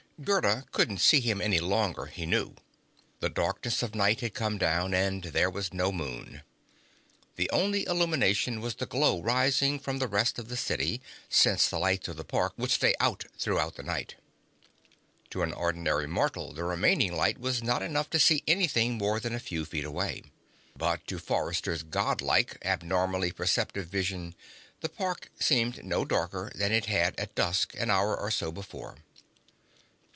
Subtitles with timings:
[0.23, 2.53] Gerda couldn't see him any longer, he knew.
[3.21, 6.43] The darkness of night had come down and there was no moon.
[7.37, 11.79] The only illumination was the glow rising from the rest of the city, since the
[11.79, 14.13] lights of the park would stay out throughout the night.
[15.31, 19.33] To an ordinary mortal, the remaining light was not enough to see anything more than
[19.33, 20.21] a few feet away.
[20.77, 24.35] But to Forrester's Godlike, abnormally perceptive vision,
[24.81, 28.97] the park seemed no darker than it had at dusk, an hour or so before.